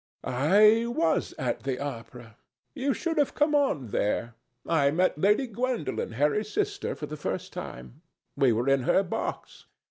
[0.23, 2.35] "I was at the opera.
[2.73, 4.33] You should have come on there.
[4.65, 8.01] I met Lady Gwendolen, Harry's sister, for the first time.
[8.35, 9.67] We were in her box.